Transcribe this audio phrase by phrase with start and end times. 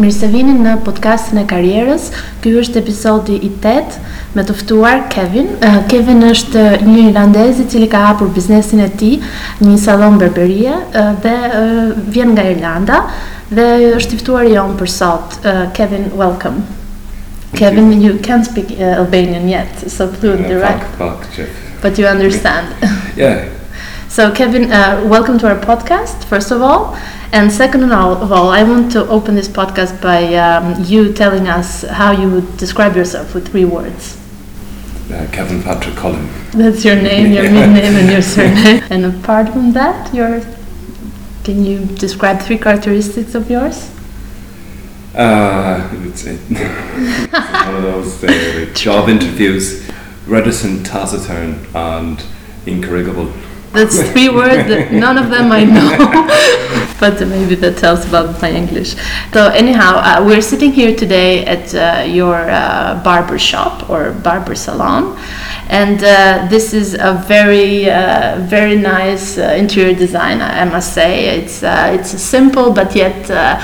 [0.00, 2.06] Mirë se vini në podcastin e karrierës.
[2.40, 3.98] Ky është episodi i 8
[4.32, 5.50] me të ftuar Kevin.
[5.60, 9.18] Uh, Kevin është një irlandez i cili ka hapur biznesin e tij,
[9.60, 13.02] një sallon berberie uh, dhe uh, vjen nga Irlanda
[13.52, 15.38] dhe është i ftuar jon për sot.
[15.76, 16.64] Kevin, welcome.
[17.52, 20.84] Kevin, you can't speak Albanian yet, so fluently, Yeah, right?
[20.96, 21.26] fuck.
[21.82, 22.72] But you understand.
[23.16, 23.48] Yeah,
[24.08, 24.68] So, Kevin,
[25.10, 26.96] welcome to our podcast, first of all.
[27.32, 31.12] And second of all, of all I want to open this podcast by um, you
[31.12, 34.16] telling us how you would describe yourself with three words.
[35.12, 36.28] uh, Kevin Patrick Cullen.
[36.52, 37.66] That's your name, your Yeah.
[37.66, 38.82] mid name, and your surname.
[38.90, 40.40] And apart from that, your
[41.44, 43.90] can you describe three characteristics of yours?
[45.14, 49.88] Uh, it's, it, it's one of those uh, job interviews,
[50.26, 52.22] reticent, taciturn, and
[52.66, 53.32] incorrigible.
[53.72, 55.96] That's three words that none of them I know,
[57.00, 58.96] but maybe that tells about my English.
[59.32, 64.56] So anyhow, uh, we're sitting here today at uh, your uh, barber shop or barber
[64.56, 65.16] salon,
[65.68, 70.42] and uh, this is a very, uh, very nice uh, interior design.
[70.42, 73.60] I must say it's uh, it's simple, but yet uh,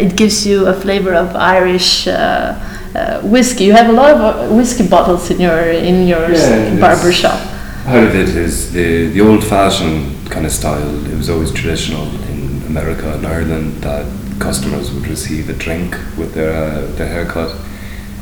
[0.00, 2.08] it gives you a flavor of Irish.
[2.08, 2.58] Uh,
[2.94, 3.64] uh, whiskey.
[3.64, 7.53] You have a lot of uh, whiskey bottles in your in your Yeah, barber shop.
[7.84, 11.06] Part of it is the, the old fashioned kind of style.
[11.06, 14.06] It was always traditional in America and Ireland that
[14.40, 17.54] customers would receive a drink with their, uh, their haircut.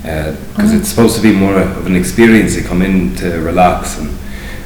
[0.03, 2.57] Because it's supposed to be more of an experience.
[2.57, 4.11] They come in to relax and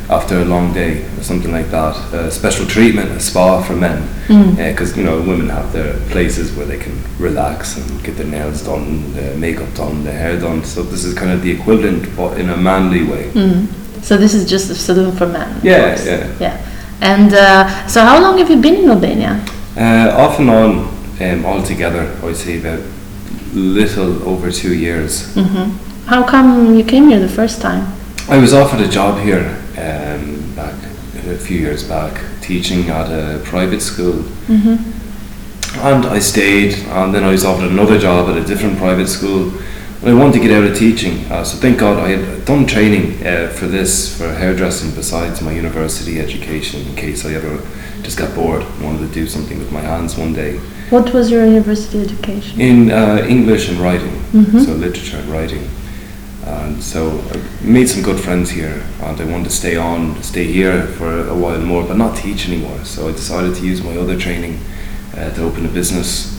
[0.08, 1.94] after a long day or something like that.
[2.14, 4.08] Uh, special treatment, a spa for men.
[4.56, 8.64] Because, you know, women have their places where they can relax and get their nails
[8.64, 10.64] done, their makeup done, their hair done.
[10.64, 13.30] So this is kind of the equivalent but in a manly way.
[13.32, 13.68] Mm.
[14.06, 15.60] So this is just a saloon for men.
[15.64, 16.32] Yeah, yeah.
[16.38, 16.66] yeah.
[17.00, 19.44] And uh, so, how long have you been in Albania?
[19.76, 20.70] Uh, off and on,
[21.20, 22.78] um, altogether, I'd say about
[23.52, 25.34] little over two years.
[25.34, 25.70] hmm
[26.06, 27.84] How come you came here the first time?
[28.28, 29.44] I was offered a job here
[29.76, 30.76] um, back
[31.26, 34.76] a few years back, teaching at a private school, hmm
[35.82, 36.74] and I stayed.
[36.94, 39.50] And then I was offered another job at a different private school.
[40.02, 42.66] And I wanted to get out of teaching, uh, so thank God I had done
[42.66, 47.58] training uh, for this for hairdressing besides my university education in case I ever
[48.02, 50.58] just got bored and wanted to do something with my hands one day.
[50.90, 52.60] What was your university education?
[52.60, 54.64] in uh, English and writing, Mhm.
[54.64, 55.66] so literature and writing.
[56.44, 60.44] And so I made some good friends here, and I wanted to stay on, stay
[60.44, 62.78] here for a while more, but not teach anymore.
[62.84, 64.60] So I decided to use my other training
[65.16, 66.35] uh, to open a business.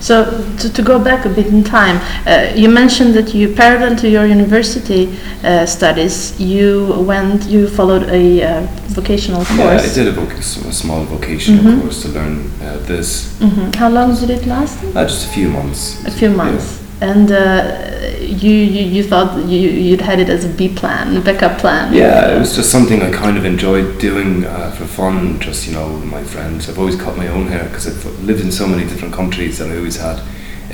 [0.00, 0.24] So,
[0.58, 4.08] to, to go back a bit in time, uh, you mentioned that you, parallel to
[4.08, 5.08] your university
[5.42, 8.60] uh, studies, you went, you followed a uh,
[8.94, 9.90] vocational Yeah, course.
[9.90, 11.80] I did a, voc- a small vocational Mhm.
[11.82, 13.36] course to learn uh, this.
[13.40, 14.78] hmm How long did it last?
[14.84, 16.04] Uh, just a few months.
[16.06, 16.78] A few months.
[17.00, 21.20] And uh, you, you, you thought you, you'd had it as a B plan, a
[21.20, 21.92] backup plan.
[21.94, 25.74] Yeah, it was just something I kind of enjoyed doing uh, for fun, just, you
[25.74, 26.68] know, with my friends.
[26.68, 29.72] I've always cut my own hair because I've lived in so many different countries and
[29.72, 30.20] I always had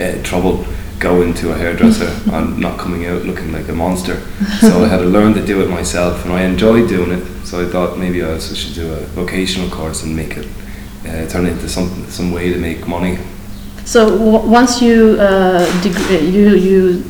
[0.00, 0.64] uh, trouble
[0.98, 4.20] going to a hairdresser and not coming out looking like a monster.
[4.60, 7.46] So I had to learn to do it myself and I enjoyed doing it.
[7.46, 10.48] So I thought maybe I also should do a vocational course and make it,
[11.06, 13.18] uh, turn it into some, some way to make money.
[13.84, 15.66] So w- once you uh,
[16.10, 17.02] you you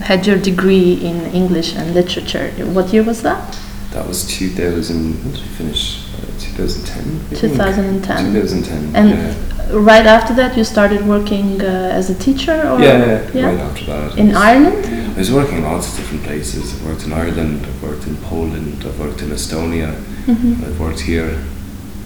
[0.00, 3.58] had your degree in English and literature, what year was that?
[3.92, 6.04] That was 2000, when did finish?
[6.14, 7.38] Uh, 2010?
[7.40, 8.32] 2010.
[8.32, 8.94] 2010.
[8.96, 9.34] And yeah.
[9.72, 13.46] right after that, you started working uh, as a teacher, or Yeah, yeah, yeah?
[13.46, 14.18] right after that.
[14.18, 14.84] in was- Ireland.
[15.16, 16.72] I was working in lots of different places.
[16.74, 19.90] I've worked in Ireland, I've worked in Poland, I've worked in Estonia,
[20.26, 20.62] Mhm.
[20.64, 21.32] I've worked here.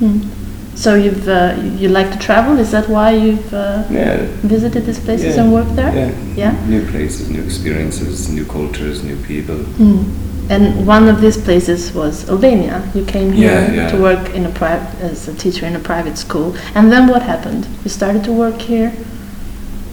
[0.01, 0.21] Mm.
[0.75, 2.59] So you've uh, you like to travel?
[2.59, 4.27] Is that why you've uh, Yeah.
[4.43, 5.43] visited these places Yeah.
[5.43, 5.95] and worked there?
[5.95, 6.11] Yeah.
[6.37, 6.69] Yeah?
[6.69, 9.57] New places, new experiences, new cultures, new people.
[9.79, 10.05] Mm.
[10.51, 12.83] And one of these places was Albania.
[12.95, 16.57] You came here to work in a private as a teacher in a private school.
[16.75, 17.67] And then what happened?
[17.85, 18.93] You started to work here.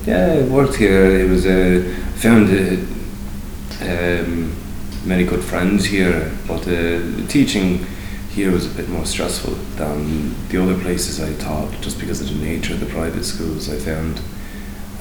[0.08, 1.20] Yeah, I worked here.
[1.20, 1.84] It was uh,
[2.16, 2.76] found uh,
[3.86, 4.52] um,
[5.06, 7.86] many good friends here, but uh, teaching
[8.40, 12.28] here was a bit more stressful than the other places I taught, just because of
[12.30, 14.22] the nature of the private schools I found.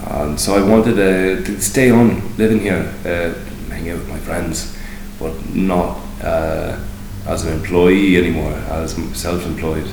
[0.08, 3.34] And so I wanted uh, to stay on living here, uh,
[3.70, 4.76] hang out with my friends,
[5.20, 6.78] but not uh,
[7.28, 9.86] as an employee anymore, as self-employed.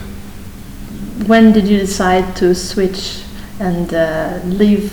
[1.28, 3.22] When did you decide to switch
[3.60, 4.92] and uh, leave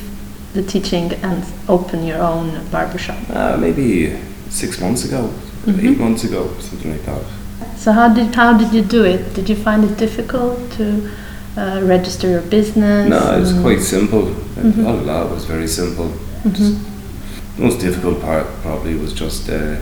[0.52, 3.16] the teaching and open your own barbershop?
[3.30, 4.18] Uh, maybe
[4.50, 5.30] six months ago,
[5.64, 5.84] Mhm.
[5.84, 7.41] eight months ago, something like that.
[7.82, 9.34] So how did how did you do it?
[9.34, 11.10] Did you find it difficult to
[11.56, 13.08] uh, register your business?
[13.10, 14.28] No, it was quite simple.
[14.56, 16.08] A lot of that was very simple.
[16.44, 16.78] Mhm.
[17.56, 19.76] The most difficult part probably was just uh,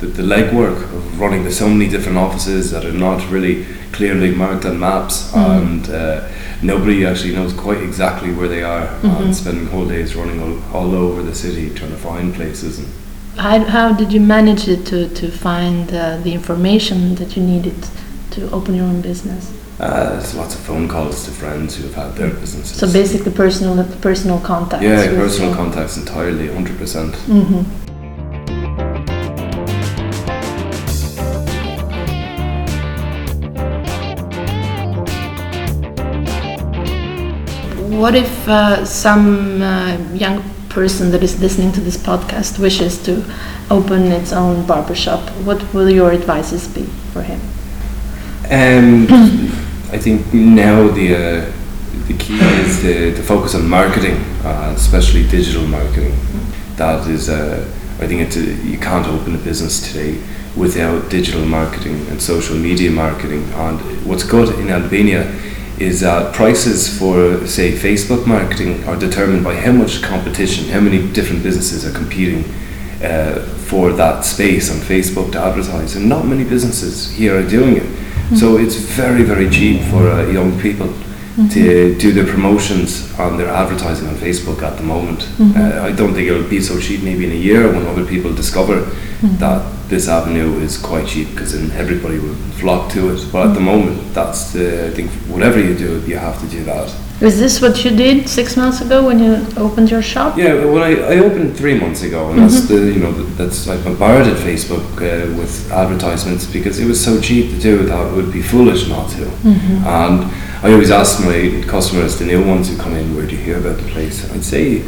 [0.00, 4.30] the, the legwork of running to so many different offices that are not really clearly
[4.44, 5.56] marked on maps, Mhm.
[5.56, 6.20] and uh,
[6.62, 9.20] nobody actually knows quite exactly where they are, Mhm.
[9.22, 12.78] and spending whole days running all, all over the city trying to find places.
[12.78, 12.88] And
[13.38, 17.76] How, how did you manage it to, to find uh, the information that you needed
[18.32, 19.52] to open your own business?
[19.80, 22.76] uh, there's lots of phone calls to friends who have had their businesses.
[22.76, 24.82] So basically, personal personal contacts.
[24.84, 27.14] yeah, personal contacts entirely, hundred percent.
[27.28, 27.64] Mhm.
[38.00, 43.24] What if uh, some uh, young person that is listening to this podcast wishes to
[43.70, 45.28] open its own barbershop?
[45.44, 47.40] What will your advices be for him?
[48.50, 49.06] Um,
[49.92, 51.52] I think now the uh,
[52.08, 56.14] the key is the, to focus on marketing, uh, especially digital marketing.
[56.76, 57.64] That is, uh,
[58.00, 60.22] I think it's a, you can't open a business today
[60.56, 63.44] without digital marketing and social media marketing.
[63.52, 65.24] And what's good in Albania
[65.80, 71.10] is that prices for, say, Facebook marketing are determined by how much competition, how many
[71.12, 72.44] different businesses are competing
[73.02, 77.76] uh, for that space on Facebook to advertise, and not many businesses here are doing
[77.76, 78.36] it.
[78.36, 80.92] So it's very, very cheap for uh, young people
[81.38, 81.50] Mm-hmm.
[81.50, 85.20] to do their promotions on their advertising on Facebook at the moment.
[85.20, 85.56] Mm-hmm.
[85.56, 88.34] Uh, I don't think it'll be so cheap maybe in a year when other people
[88.34, 89.36] discover mm-hmm.
[89.36, 93.24] that this avenue is quite cheap because then everybody will flock to it.
[93.30, 96.64] But at the moment, that's the I think whatever you do, you have to do
[96.64, 96.92] that.
[97.20, 100.36] Is this what you did six months ago when you opened your shop?
[100.36, 103.76] Yeah, well, I, I opened three months ago, and that's the you know that's I
[103.84, 108.32] bombarded Facebook uh, with advertisements because it was so cheap to do that it would
[108.32, 109.24] be foolish not to.
[109.86, 113.42] And I always ask my customers, the new ones who come in, where do you
[113.42, 114.28] hear about the place?
[114.32, 114.82] I'd say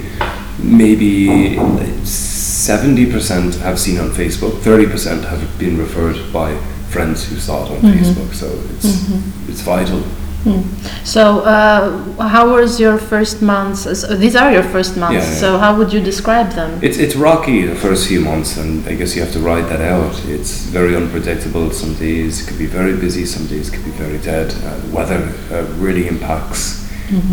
[0.59, 1.57] maybe
[2.05, 6.57] seventy percent have seen on Facebook, thirty percent have been referred by
[6.91, 7.99] friends who saw it on mm-hmm.
[7.99, 8.35] Facebook.
[8.35, 9.51] So it's mm-hmm.
[9.51, 10.03] it's vital.
[10.45, 10.63] Hmm.
[11.05, 13.83] So, uh, how was your first months?
[13.83, 15.27] So these are your first months.
[15.27, 15.41] Yeah, yeah.
[15.41, 16.79] So, how would you describe them?
[16.83, 19.83] It's it's rocky the first few months, and I guess you have to ride that
[19.83, 20.15] out.
[20.25, 21.71] It's very unpredictable.
[21.73, 23.27] Some days it could be very busy.
[23.27, 24.55] Some days it could be very dead.
[24.65, 25.21] Uh, the weather
[25.53, 26.89] uh, really impacts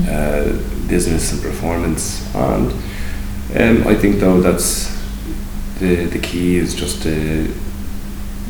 [0.09, 2.23] uh, business and performance.
[2.35, 2.73] And
[3.55, 4.93] um, I think though that's
[5.79, 7.47] the the key is just uh,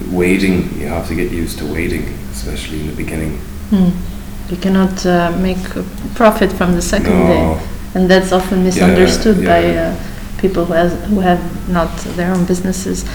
[0.10, 0.80] waiting.
[0.80, 3.38] You have to get used to waiting, especially in the beginning.
[3.70, 4.07] Hmm.
[4.50, 5.84] You cannot uh, make a
[6.16, 7.28] profit from the second No.
[7.28, 9.96] day, and that's often misunderstood by yeah.
[9.96, 13.06] uh, people who, has, who have not their own businesses.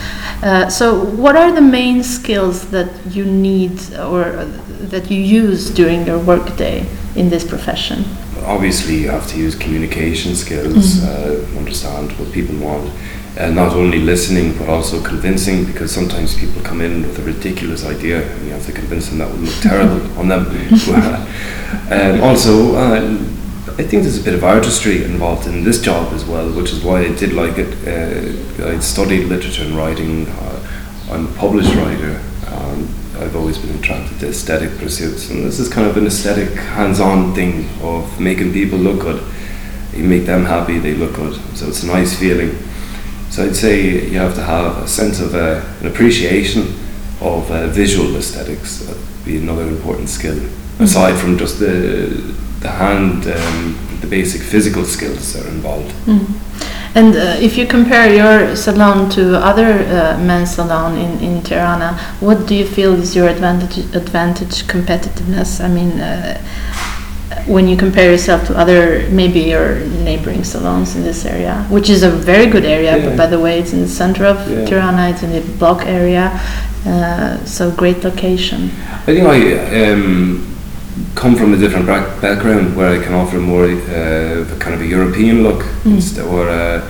[0.42, 4.44] Uh, so, what are the main skills that you need or uh,
[4.90, 6.86] that you use during your workday
[7.16, 8.04] in this profession?
[8.44, 12.90] obviously you have to use communication skills, uh, understand what people want,
[13.36, 15.64] and not only listening but also convincing.
[15.64, 19.18] Because sometimes people come in with a ridiculous idea, and you have to convince them
[19.18, 20.46] that would look terrible on them.
[21.90, 23.18] um, also, uh,
[23.78, 26.84] I think there's a bit of artistry involved in this job as well, which is
[26.84, 27.72] why I did like it.
[27.88, 30.26] Uh, I studied literature and writing.
[30.28, 30.68] Uh,
[31.10, 32.20] I'm a published writer.
[32.48, 32.88] Um,
[33.18, 37.34] I've always been attracted to aesthetic pursuits, and this is kind of an aesthetic, hands-on
[37.34, 39.22] thing of making people look good.
[39.94, 41.34] You make them happy, they look good.
[41.56, 42.56] So it's a nice feeling.
[43.32, 46.74] So I'd say you have to have a sense of uh, an appreciation
[47.18, 48.80] of uh, visual aesthetics.
[48.80, 50.38] That'd be another important skill,
[50.78, 55.94] aside from just the the hand, um, the basic physical skills that are involved.
[56.94, 61.98] And uh, if you compare your salon to other uh, men's salon in, in Tirana,
[62.20, 65.64] what do you feel is your advantage, advantage competitiveness?
[65.64, 66.38] I mean, uh,
[67.46, 72.02] when you compare yourself to other, maybe your neighboring salons in this area, which is
[72.02, 73.04] a very good area, Yeah.
[73.06, 74.64] but by the way, it's in the center of Yeah.
[74.66, 76.38] Tirana, it's in the block area,
[76.86, 78.70] uh, so great location.
[79.06, 80.46] I think I um,
[81.14, 84.86] come from a different back- background where I can offer more uh, kind of a
[84.86, 86.80] European look instead, or uh,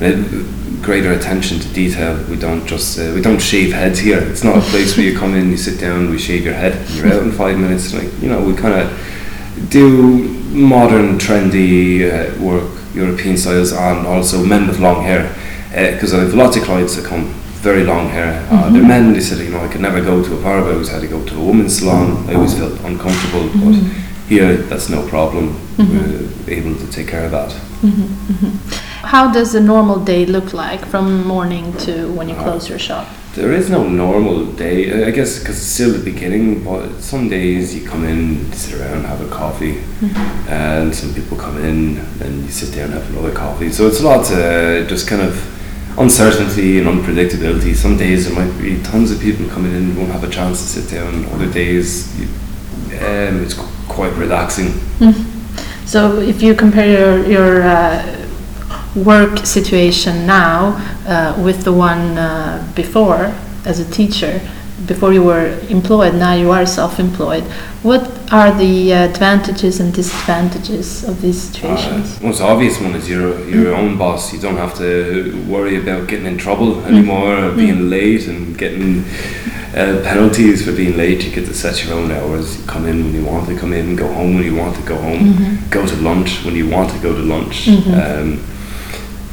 [0.00, 0.12] a
[0.82, 2.16] greater attention to detail.
[2.30, 4.18] We don't just uh, we don't shave heads here.
[4.30, 6.72] It's not a place where you come in, you sit down, we shave your head,
[6.72, 7.92] and you're out in five minutes.
[7.92, 8.86] Like you know, we kind of
[9.68, 15.34] do modern, trendy uh, work, European styles, and also men with long hair.
[15.70, 17.26] Uh, because I have lots of clients that come
[17.60, 18.42] very long hair.
[18.50, 18.74] Uh, mm-hmm.
[18.74, 19.12] they're men.
[19.12, 20.70] They said, you know, I could never go to a barber.
[20.70, 22.28] I always had to go to a woman's salon.
[22.28, 24.28] I always felt uncomfortable, but mm-hmm.
[24.28, 25.54] here that's no problem.
[25.76, 26.46] Mm-hmm.
[26.46, 27.52] We're able to take care of that.
[29.02, 32.78] How does a normal day look like from morning to when you uh, close your
[32.78, 33.06] shop?
[33.34, 35.04] There is no normal day.
[35.06, 36.64] I guess because it's still the beginning.
[36.64, 39.78] But some days you come in, sit around, have a coffee,
[40.48, 43.70] and some people come in and you sit down, have another coffee.
[43.70, 45.34] So it's a lot uh, just kind of
[45.98, 47.74] uncertainty and unpredictability.
[47.74, 50.66] Some days there might be tons of people coming in, won't have a chance to
[50.80, 51.24] sit down.
[51.26, 52.26] Other days, you,
[52.98, 54.72] um, it's qu- quite relaxing.
[55.86, 58.19] So if you compare your, your uh,
[58.94, 64.40] work situation now uh, with the one uh, before as a teacher,
[64.86, 67.44] before you were employed, now you are self-employed,
[67.82, 72.18] what are the advantages and disadvantages of these situations?
[72.18, 74.32] Uh, most obvious one is you're your own boss.
[74.32, 79.04] You don't have to worry about getting in trouble anymore, or being late and getting
[79.74, 81.24] uh, penalties for being late.
[81.24, 82.58] You get to set your own hours.
[82.58, 84.82] You come in when you want to come in, go home when you want to
[84.82, 87.68] go home, go to lunch when you want to go to lunch.
[87.68, 88.42] Um,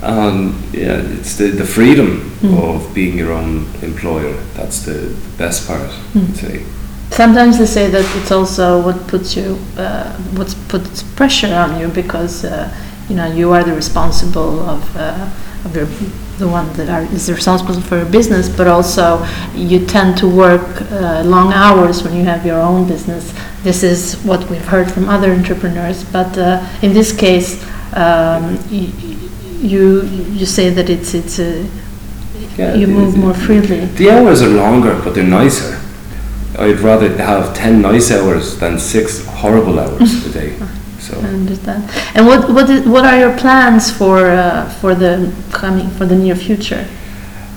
[0.02, 4.34] and yeah, it's the, the freedom of being your own employer.
[4.54, 6.64] That's the, the best part, I'd say.
[7.10, 11.88] Sometimes they say that it's also what puts you, uh, what puts pressure on you
[11.88, 12.72] because uh,
[13.10, 15.30] you know you are the responsible of, uh,
[15.64, 15.86] of your,
[16.38, 19.26] the one that are, is responsible for your business, but also
[19.56, 23.34] you tend to work uh, long hours when you have your own business.
[23.64, 27.64] This is what we've heard from other entrepreneurs, but uh, in this case,
[27.94, 28.60] um,
[29.60, 30.04] you
[30.40, 31.68] you say that it's it's a,
[32.58, 33.86] Yeah, you move more freely.
[33.98, 35.80] The hours are longer, but they're nicer.
[36.58, 40.58] I'd rather have 10 nice hours than six horrible hours a day.
[41.00, 41.90] So, I understand.
[42.16, 46.16] And what what is, what are your plans for uh, for the coming for the
[46.16, 46.86] near future?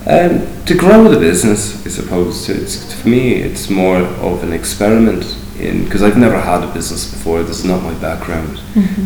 [0.06, 5.24] um, to grow the business, I suppose, it's, for me, it's more of an experiment
[5.58, 7.42] in because I've never had a business before.
[7.42, 8.58] This is not my background.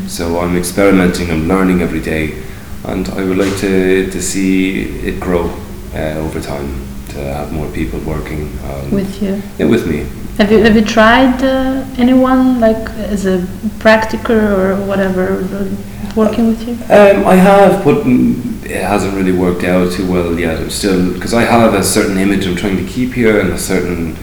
[0.09, 2.43] So I'm experimenting, I'm learning every day,
[2.85, 5.51] and I would like to, to see it grow
[5.95, 6.69] uh, over time,
[7.11, 9.43] to have more people working um, with you.
[9.59, 10.07] yeah, with me.
[10.39, 13.39] Have you have you tried uh, anyone like as a
[13.79, 15.71] practicer or whatever uh,
[16.17, 16.75] working with you?
[16.93, 20.59] Um, I have, but mm, it hasn't really worked out too well yet.
[20.59, 23.59] I'm still because I have a certain image I'm trying to keep here and a
[23.59, 24.17] certain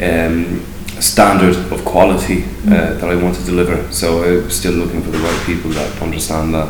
[0.00, 0.64] um,
[1.00, 3.90] standard of quality uh, that I want to deliver.
[3.92, 6.68] So I'm still looking for the right people that understand that.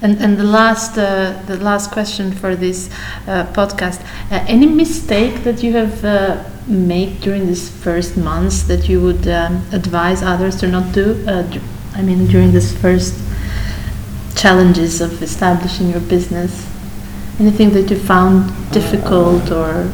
[0.00, 2.88] And and the last uh, the last question for this
[3.26, 4.00] uh, podcast:
[4.30, 9.26] uh, any mistake that you have uh, made during these first months that you would
[9.26, 11.24] um, advise others to not do?
[11.26, 11.42] Uh,
[11.94, 13.14] I mean, during this first
[14.36, 16.64] challenges of establishing your business,
[17.40, 19.90] anything that you found difficult or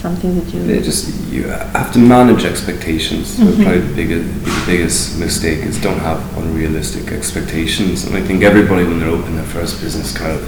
[0.00, 3.36] something that you just you have to manage expectations.
[3.36, 8.04] So Probably the biggest, the biggest mistake is don't have unrealistic expectations.
[8.04, 10.42] And I think everybody when they're opening their first business kind of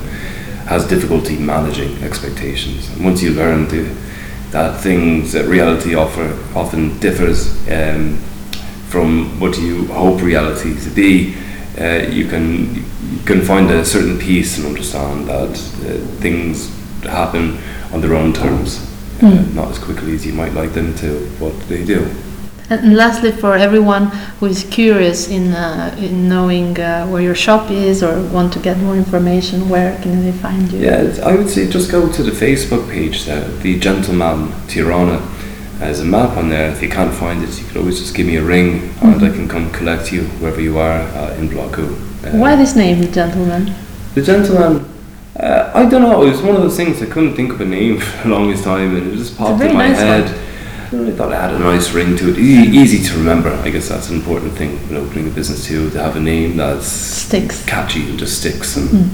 [0.67, 2.89] has difficulty managing expectations.
[2.91, 3.69] And once you learn
[4.53, 8.17] that things that reality offer often differs um,
[8.89, 11.35] from what you hope reality to be,
[11.81, 16.71] uh, you can you can find a certain peace and understand that uh, things
[17.03, 17.59] happen
[17.93, 18.92] on their own terms,
[19.23, 22.11] uh, not as quickly as you might like them to, but they do.
[22.71, 24.07] And lastly, for everyone
[24.39, 28.61] who is curious in, uh, in knowing uh, where your shop is or want to
[28.61, 30.79] get more information, where can they find you?
[30.79, 35.21] Yeah, I would say just go to the Facebook page, uh, the Gentleman Tirana.
[35.79, 36.71] There's a map on there.
[36.71, 39.29] If you can't find it, you could always just give me a ring, and I
[39.29, 41.93] can come collect you wherever you are uh, in Blloku.
[42.25, 43.75] Uh, Why this name, The Gentleman?
[44.15, 44.92] The Gentleman.
[45.39, 46.23] Uh, I don't know.
[46.27, 48.65] It was one of those things I couldn't think of a name for the longest
[48.65, 50.25] time, and it just popped in my nice head.
[50.31, 51.09] one.
[51.09, 52.39] I thought it had a nice ring to it.
[52.39, 53.49] E- easy to remember.
[53.65, 55.89] I guess that's an important thing when opening a business too.
[55.91, 58.77] To have a name that's Sticks, catchy and just sticks.
[58.77, 59.09] And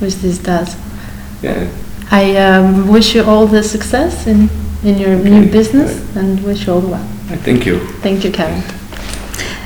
[0.00, 0.76] which this does.
[1.40, 1.68] yeah,
[2.10, 4.48] I um, wish you all the success in,
[4.82, 7.06] in your new Okay, business and wish you all the well.
[7.44, 7.78] thank you.
[8.02, 8.64] Thank you, Kevin.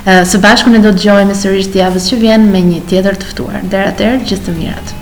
[0.05, 3.17] Uh, së bashku ne do të dëgjojmë sërish të javës që vjen me një tjetër
[3.17, 3.63] të ftuar.
[3.71, 4.93] Deri atëherë, gjithë të mirat.